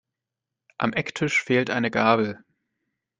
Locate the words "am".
0.79-0.93